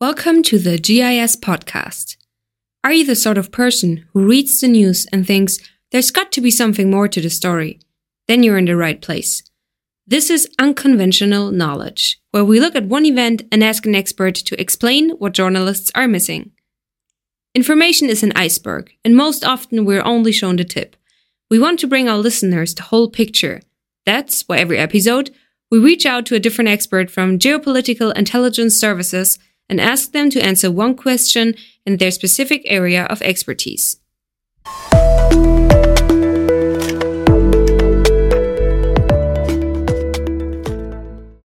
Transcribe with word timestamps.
Welcome 0.00 0.42
to 0.44 0.58
the 0.58 0.78
GIS 0.78 1.36
podcast. 1.36 2.16
Are 2.82 2.90
you 2.90 3.04
the 3.04 3.14
sort 3.14 3.36
of 3.36 3.52
person 3.52 4.06
who 4.14 4.24
reads 4.24 4.58
the 4.58 4.66
news 4.66 5.04
and 5.12 5.26
thinks 5.26 5.58
there's 5.92 6.10
got 6.10 6.32
to 6.32 6.40
be 6.40 6.50
something 6.50 6.90
more 6.90 7.06
to 7.06 7.20
the 7.20 7.28
story? 7.28 7.80
Then 8.26 8.42
you're 8.42 8.56
in 8.56 8.64
the 8.64 8.78
right 8.78 8.98
place. 9.02 9.42
This 10.06 10.30
is 10.30 10.48
Unconventional 10.58 11.50
Knowledge, 11.50 12.18
where 12.30 12.46
we 12.46 12.60
look 12.60 12.74
at 12.74 12.86
one 12.86 13.04
event 13.04 13.42
and 13.52 13.62
ask 13.62 13.84
an 13.84 13.94
expert 13.94 14.36
to 14.36 14.58
explain 14.58 15.10
what 15.18 15.34
journalists 15.34 15.90
are 15.94 16.08
missing. 16.08 16.52
Information 17.54 18.08
is 18.08 18.22
an 18.22 18.32
iceberg, 18.34 18.90
and 19.04 19.14
most 19.14 19.44
often 19.44 19.84
we're 19.84 20.02
only 20.02 20.32
shown 20.32 20.56
the 20.56 20.64
tip. 20.64 20.96
We 21.50 21.58
want 21.58 21.78
to 21.80 21.86
bring 21.86 22.08
our 22.08 22.16
listeners 22.16 22.74
the 22.74 22.84
whole 22.84 23.10
picture. 23.10 23.60
That's 24.06 24.48
why 24.48 24.60
every 24.60 24.78
episode, 24.78 25.30
we 25.70 25.78
reach 25.78 26.06
out 26.06 26.24
to 26.24 26.34
a 26.34 26.40
different 26.40 26.70
expert 26.70 27.10
from 27.10 27.38
geopolitical 27.38 28.16
intelligence 28.16 28.80
services 28.80 29.38
and 29.70 29.80
ask 29.80 30.12
them 30.12 30.28
to 30.30 30.44
answer 30.44 30.70
one 30.70 30.96
question 30.96 31.54
in 31.86 31.96
their 31.96 32.10
specific 32.10 32.62
area 32.66 33.04
of 33.04 33.22
expertise. 33.22 33.99